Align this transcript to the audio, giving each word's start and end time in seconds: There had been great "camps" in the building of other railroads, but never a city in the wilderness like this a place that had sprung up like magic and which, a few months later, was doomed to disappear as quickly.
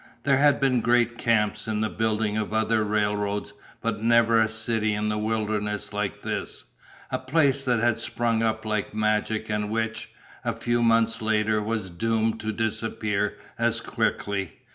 There 0.23 0.37
had 0.37 0.59
been 0.59 0.81
great 0.81 1.19
"camps" 1.19 1.67
in 1.67 1.81
the 1.81 1.87
building 1.89 2.35
of 2.35 2.53
other 2.53 2.83
railroads, 2.83 3.53
but 3.81 4.01
never 4.01 4.41
a 4.41 4.49
city 4.49 4.95
in 4.95 5.09
the 5.09 5.17
wilderness 5.19 5.93
like 5.93 6.23
this 6.23 6.71
a 7.11 7.19
place 7.19 7.63
that 7.65 7.77
had 7.79 7.99
sprung 7.99 8.41
up 8.41 8.65
like 8.65 8.95
magic 8.95 9.47
and 9.47 9.69
which, 9.69 10.09
a 10.43 10.53
few 10.53 10.81
months 10.81 11.21
later, 11.21 11.61
was 11.61 11.91
doomed 11.91 12.39
to 12.39 12.51
disappear 12.51 13.37
as 13.59 13.79
quickly. 13.79 14.53